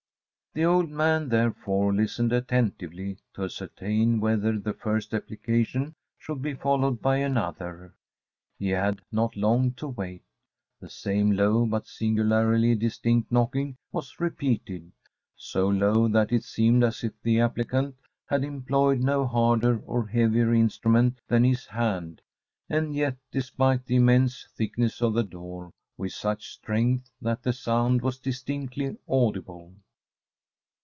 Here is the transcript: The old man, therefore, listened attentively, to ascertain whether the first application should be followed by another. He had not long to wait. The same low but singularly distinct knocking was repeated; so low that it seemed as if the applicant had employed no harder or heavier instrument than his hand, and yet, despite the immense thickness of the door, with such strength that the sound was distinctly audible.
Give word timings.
The 0.53 0.65
old 0.65 0.89
man, 0.89 1.29
therefore, 1.29 1.93
listened 1.93 2.33
attentively, 2.33 3.15
to 3.35 3.45
ascertain 3.45 4.19
whether 4.19 4.59
the 4.59 4.73
first 4.73 5.13
application 5.13 5.95
should 6.19 6.41
be 6.41 6.55
followed 6.55 7.01
by 7.01 7.19
another. 7.19 7.93
He 8.59 8.67
had 8.67 8.99
not 9.13 9.37
long 9.37 9.71
to 9.75 9.87
wait. 9.87 10.23
The 10.81 10.89
same 10.89 11.31
low 11.31 11.65
but 11.65 11.87
singularly 11.87 12.75
distinct 12.75 13.31
knocking 13.31 13.77
was 13.93 14.19
repeated; 14.19 14.91
so 15.37 15.69
low 15.69 16.09
that 16.09 16.33
it 16.33 16.43
seemed 16.43 16.83
as 16.83 17.01
if 17.01 17.13
the 17.21 17.39
applicant 17.39 17.95
had 18.27 18.43
employed 18.43 18.99
no 18.99 19.25
harder 19.25 19.79
or 19.85 20.05
heavier 20.05 20.53
instrument 20.53 21.21
than 21.29 21.45
his 21.45 21.65
hand, 21.65 22.19
and 22.67 22.93
yet, 22.93 23.15
despite 23.31 23.85
the 23.85 23.95
immense 23.95 24.49
thickness 24.57 25.01
of 25.01 25.13
the 25.13 25.23
door, 25.23 25.71
with 25.97 26.11
such 26.11 26.49
strength 26.49 27.09
that 27.21 27.41
the 27.41 27.53
sound 27.53 28.01
was 28.01 28.19
distinctly 28.19 28.97
audible. 29.07 29.71